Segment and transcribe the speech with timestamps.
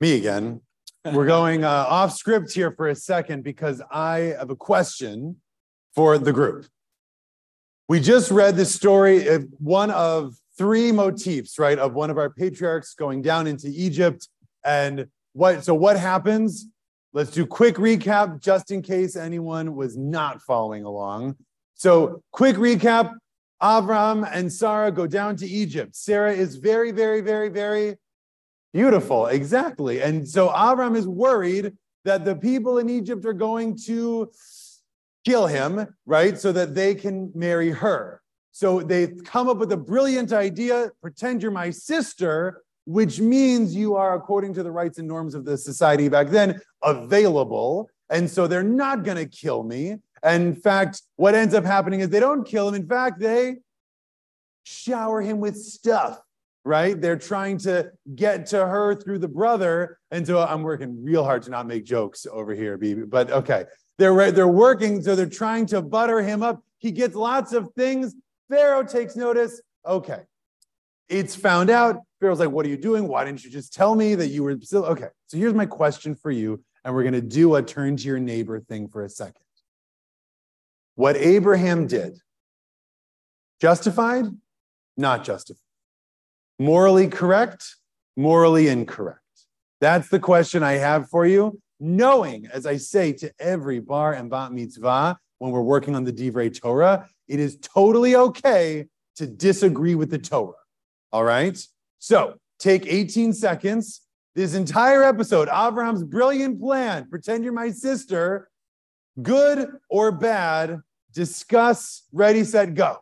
[0.00, 0.60] Me again.
[1.04, 5.36] We're going uh, off script here for a second because I have a question
[5.94, 6.66] for the group.
[7.88, 12.30] We just read the story of one of three motifs, right, of one of our
[12.30, 14.28] patriarchs going down into Egypt.
[14.64, 16.66] And what, so what happens?
[17.12, 21.36] Let's do quick recap just in case anyone was not following along.
[21.74, 23.14] So, quick recap
[23.62, 25.96] Abraham and Sarah go down to Egypt.
[25.96, 27.96] Sarah is very, very, very, very
[28.72, 29.26] beautiful.
[29.26, 30.02] Exactly.
[30.02, 34.30] And so Abraham is worried that the people in Egypt are going to
[35.24, 36.38] kill him, right?
[36.38, 38.22] So that they can marry her.
[38.52, 43.94] So they come up with a brilliant idea pretend you're my sister, which means you
[43.94, 47.88] are, according to the rights and norms of the society back then, available.
[48.08, 49.96] And so they're not going to kill me.
[50.22, 52.74] And in fact, what ends up happening is they don't kill him.
[52.74, 53.56] In fact, they
[54.64, 56.20] shower him with stuff,
[56.64, 57.00] right?
[57.00, 59.98] They're trying to get to her through the brother.
[60.10, 63.08] And so I'm working real hard to not make jokes over here, BB.
[63.08, 63.64] But okay,
[63.98, 65.02] they're, they're working.
[65.02, 66.62] So they're trying to butter him up.
[66.78, 68.14] He gets lots of things.
[68.48, 69.60] Pharaoh takes notice.
[69.86, 70.20] Okay.
[71.08, 71.96] It's found out.
[72.20, 73.08] Pharaoh's like, What are you doing?
[73.08, 74.84] Why didn't you just tell me that you were still?
[74.84, 75.08] Okay.
[75.26, 76.62] So here's my question for you.
[76.84, 79.42] And we're going to do a turn to your neighbor thing for a second.
[80.94, 82.18] What Abraham did,
[83.60, 84.24] justified,
[84.96, 85.69] not justified.
[86.60, 87.76] Morally correct,
[88.18, 89.18] morally incorrect.
[89.80, 91.58] That's the question I have for you.
[91.80, 96.12] Knowing, as I say to every bar and bat mitzvah when we're working on the
[96.12, 98.84] Divrei Torah, it is totally okay
[99.16, 100.52] to disagree with the Torah.
[101.12, 101.58] All right?
[101.98, 104.02] So take 18 seconds.
[104.34, 108.50] This entire episode, Abraham's brilliant plan, pretend you're my sister,
[109.22, 110.80] good or bad,
[111.14, 112.98] discuss, ready, set, go.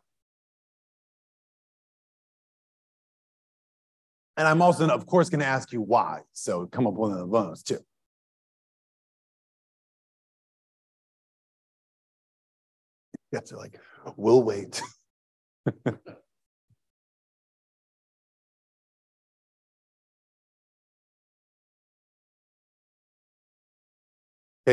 [4.39, 6.21] And I'm also, of course, going to ask you why.
[6.33, 7.81] So come up with one of those too.
[13.33, 13.81] You guys are like,
[14.17, 14.81] we'll wait.
[15.89, 15.99] okay,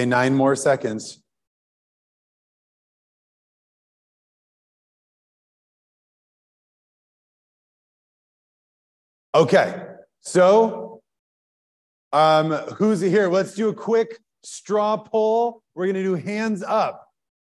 [0.06, 1.25] nine more seconds.
[9.36, 9.82] Okay,
[10.22, 11.02] so
[12.14, 13.28] um, who's here?
[13.28, 15.62] Let's do a quick straw poll.
[15.76, 17.06] We're going to do hands up.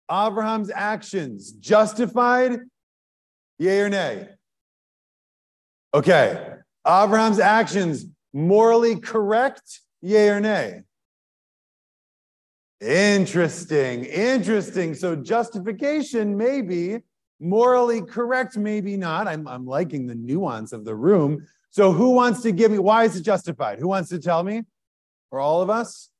[0.09, 2.61] Abraham's actions justified?
[3.59, 4.29] Yay or nay?
[5.93, 6.53] Okay.
[6.87, 9.81] Abraham's actions morally correct?
[10.01, 10.83] Yay or nay?
[12.79, 14.05] Interesting.
[14.05, 14.93] Interesting.
[14.93, 17.01] So justification maybe,
[17.41, 19.27] morally correct maybe not.
[19.27, 21.45] I'm, I'm liking the nuance of the room.
[21.73, 23.79] So who wants to give me, why is it justified?
[23.79, 24.61] Who wants to tell me?
[25.31, 26.11] For all of us?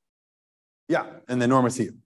[0.90, 1.97] Yeah, and then Norma see you.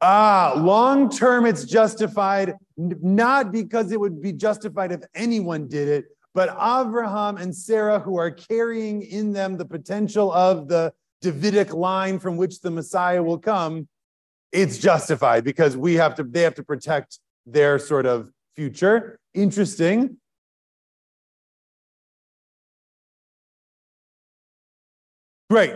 [0.00, 6.04] Ah, long term, it's justified, not because it would be justified if anyone did it,
[6.34, 12.20] but Abraham and Sarah, who are carrying in them the potential of the Davidic line
[12.20, 13.88] from which the Messiah will come,
[14.52, 19.18] it's justified because we have to they have to protect their sort of future.
[19.34, 20.16] Interesting.
[25.48, 25.74] Great.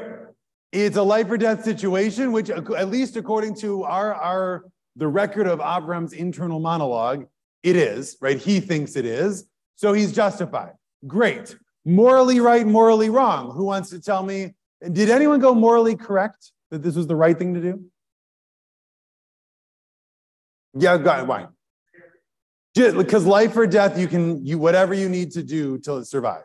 [0.73, 4.65] It's a life or death situation which at least according to our our
[4.97, 7.27] the record of abraham's internal monologue
[7.63, 8.39] it is right?
[8.39, 9.47] He thinks it is.
[9.77, 10.73] So he's justified.
[11.07, 11.57] Great.
[11.85, 13.53] Morally right morally wrong.
[13.53, 14.55] Who wants to tell me
[14.93, 17.85] did anyone go morally correct that this was the right thing to do
[20.77, 21.29] yeah, go ahead.
[21.29, 21.47] Why?
[22.75, 26.43] Because life or death, you can you whatever you need to do to survive.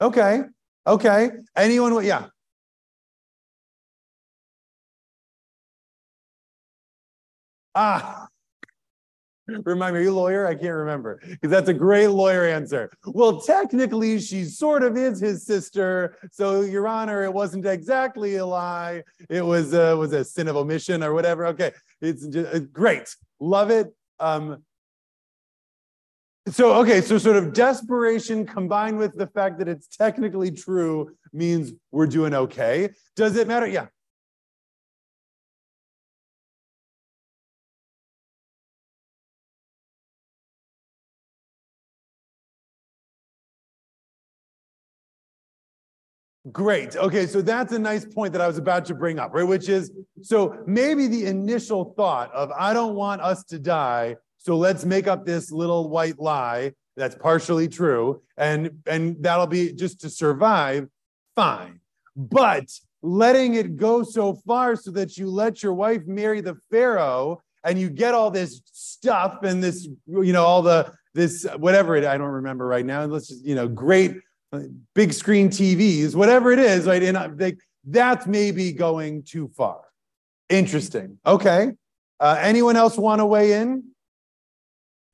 [0.00, 0.42] Okay.
[0.86, 1.30] Okay.
[1.56, 2.04] Anyone?
[2.04, 2.26] Yeah.
[7.74, 8.19] Ah.
[9.64, 10.46] Remind me, are you a lawyer?
[10.46, 12.90] I can't remember because that's a great lawyer answer.
[13.06, 16.16] Well, technically, she sort of is his sister.
[16.32, 19.02] So, Your Honor, it wasn't exactly a lie.
[19.28, 21.46] It was uh, was a sin of omission or whatever.
[21.46, 23.14] Okay, it's just, uh, great.
[23.40, 23.94] Love it.
[24.18, 24.62] Um,
[26.48, 31.72] so, okay, so sort of desperation combined with the fact that it's technically true means
[31.92, 32.90] we're doing okay.
[33.14, 33.66] Does it matter?
[33.66, 33.86] Yeah.
[46.52, 46.96] Great.
[46.96, 49.46] Okay, so that's a nice point that I was about to bring up, right?
[49.46, 49.92] Which is
[50.22, 55.06] so maybe the initial thought of I don't want us to die, So let's make
[55.06, 60.88] up this little white lie that's partially true, and and that'll be just to survive.
[61.36, 61.80] Fine,
[62.16, 62.70] but
[63.02, 67.78] letting it go so far so that you let your wife marry the pharaoh and
[67.78, 72.18] you get all this stuff and this you know all the this whatever it i
[72.18, 74.16] don't remember right now let's just you know great
[74.94, 79.82] big screen tvs whatever it is right and I'm like that's maybe going too far
[80.48, 81.72] interesting okay
[82.18, 83.84] uh, anyone else want to weigh in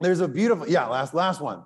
[0.01, 1.65] there's a beautiful yeah last last one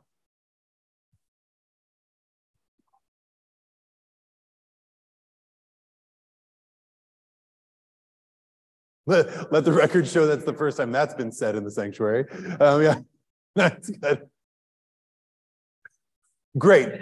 [9.11, 12.27] Let, let the record show that's the first time that's been said in the sanctuary.
[12.61, 13.01] Um, yeah,
[13.57, 14.29] that's good.
[16.57, 16.93] Great.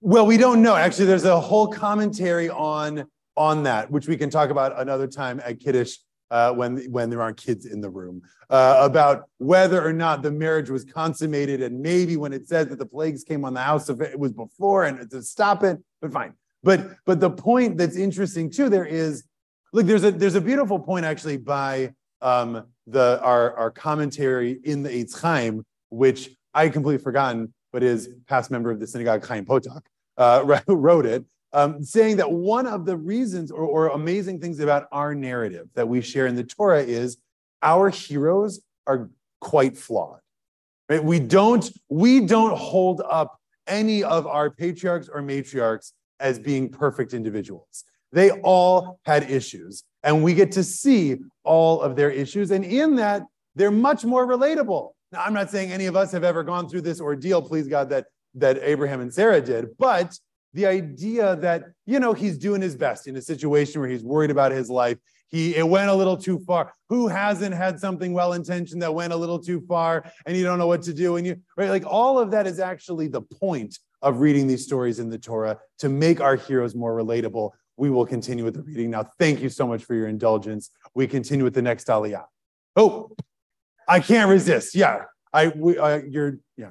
[0.00, 0.76] Well, we don't know.
[0.76, 5.40] Actually, there's a whole commentary on on that, which we can talk about another time
[5.44, 5.96] at Kiddush
[6.30, 10.30] uh, when when there aren't kids in the room uh, about whether or not the
[10.30, 13.88] marriage was consummated, and maybe when it says that the plagues came on the house,
[13.88, 15.78] if it was before and to stop it.
[16.00, 16.34] But fine.
[16.62, 19.24] But but the point that's interesting too there is
[19.72, 21.92] look there's a there's a beautiful point actually by
[22.22, 28.08] um, the our our commentary in the Eitz Chaim, which I completely forgotten, but is
[28.26, 29.82] past member of the synagogue Chaim Potok
[30.16, 34.88] uh, wrote it, um, saying that one of the reasons or, or amazing things about
[34.92, 37.18] our narrative that we share in the Torah is
[37.62, 39.10] our heroes are
[39.42, 40.20] quite flawed.
[40.88, 41.04] Right?
[41.04, 47.12] We don't we don't hold up any of our patriarchs or matriarchs as being perfect
[47.12, 47.84] individuals.
[48.10, 52.52] They all had issues, and we get to see all of their issues.
[52.52, 53.24] And in that,
[53.54, 54.92] they're much more relatable.
[55.12, 57.90] Now, I'm not saying any of us have ever gone through this ordeal, please God,
[57.90, 60.18] that, that Abraham and Sarah did, but
[60.52, 64.30] the idea that, you know, he's doing his best in a situation where he's worried
[64.30, 64.98] about his life.
[65.28, 66.72] He it went a little too far.
[66.88, 70.58] Who hasn't had something well intentioned that went a little too far and you don't
[70.58, 71.16] know what to do?
[71.16, 74.98] And you right, like all of that is actually the point of reading these stories
[74.98, 77.50] in the Torah to make our heroes more relatable.
[77.76, 79.04] We will continue with the reading now.
[79.18, 80.70] Thank you so much for your indulgence.
[80.94, 82.24] We continue with the next aliyah.
[82.76, 83.10] Oh,
[83.88, 84.74] I can't resist.
[84.74, 86.70] Yeah, I we, uh, you're yeah.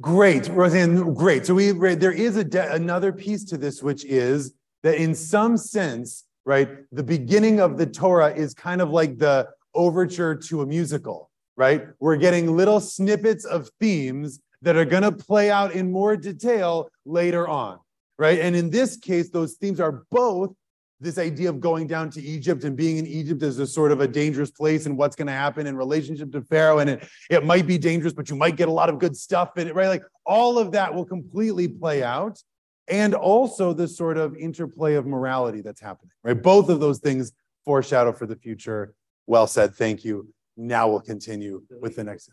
[0.00, 1.44] Great, Roseanne, great.
[1.46, 4.54] So we there is a de- another piece to this, which is
[4.84, 9.48] that in some sense, right, the beginning of the Torah is kind of like the
[9.74, 11.88] overture to a musical, right?
[11.98, 16.88] We're getting little snippets of themes that are going to play out in more detail
[17.04, 17.80] later on,
[18.16, 18.38] right?
[18.38, 20.54] And in this case, those themes are both
[21.00, 24.00] this idea of going down to Egypt and being in Egypt as a sort of
[24.00, 26.78] a dangerous place and what's going to happen in relationship to Pharaoh.
[26.78, 29.58] And it, it might be dangerous, but you might get a lot of good stuff
[29.58, 29.88] in it, right?
[29.88, 32.40] Like all of that will completely play out.
[32.88, 36.40] And also the sort of interplay of morality that's happening, right?
[36.40, 37.32] Both of those things
[37.64, 38.94] foreshadow for the future.
[39.26, 39.74] Well said.
[39.74, 40.32] Thank you.
[40.58, 42.30] Now we'll continue with the next.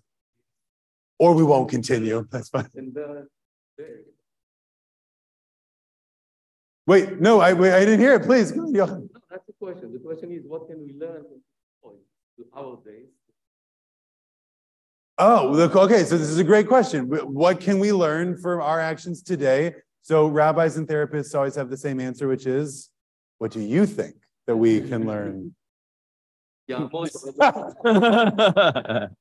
[1.19, 2.27] Or we won't continue.
[2.31, 2.67] That's fine.
[2.97, 3.83] Uh,
[6.87, 8.23] wait, no, I, I didn't hear it.
[8.23, 8.53] Please.
[8.55, 9.93] No, that's the question.
[9.93, 11.23] The question is, what can we learn
[11.81, 11.93] from
[12.55, 13.07] our days?
[15.17, 16.03] Oh, okay.
[16.03, 17.07] So this is a great question.
[17.07, 19.75] What can we learn from our actions today?
[20.01, 22.89] So rabbis and therapists always have the same answer, which is,
[23.37, 24.15] what do you think
[24.47, 25.53] that we can learn?
[26.67, 26.87] Yeah,